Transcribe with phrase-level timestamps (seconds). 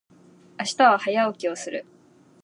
[0.57, 1.85] 明日は早起きをする。